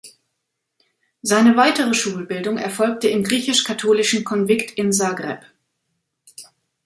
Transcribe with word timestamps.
Seine 1.21 1.57
weitere 1.57 1.93
Schulbildung 1.93 2.57
erfolgte 2.57 3.07
im 3.09 3.23
griechisch-katholischen 3.23 4.23
Konvikt 4.23 4.71
in 4.71 4.91
Zagreb. 4.91 5.45